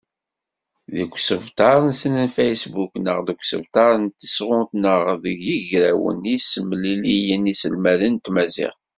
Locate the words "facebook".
2.37-2.91